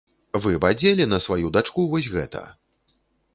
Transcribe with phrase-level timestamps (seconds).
[0.45, 2.43] Вы б адзелі на сваю дачку вось гэта?